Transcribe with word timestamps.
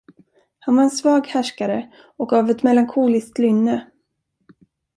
Han 0.59 0.75
var 0.75 0.83
en 0.83 0.91
svag 0.91 1.27
härskare 1.27 1.91
och 2.17 2.33
av 2.33 2.49
ett 2.49 2.63
melankoliskt 2.63 3.39
lynne. 3.39 3.87